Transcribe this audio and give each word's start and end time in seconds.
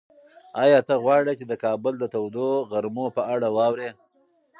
ایا 0.63 0.79
ته 0.87 0.93
غواړې 1.03 1.33
چې 1.39 1.45
د 1.47 1.53
کابل 1.63 1.93
د 1.99 2.03
تودو 2.13 2.47
غرمو 2.71 3.05
په 3.15 3.21
اړه 3.33 3.47
واورې؟ 3.55 3.89